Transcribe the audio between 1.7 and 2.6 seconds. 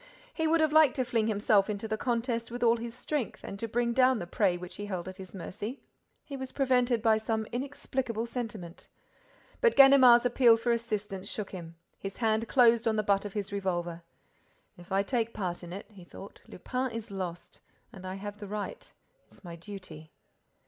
the contest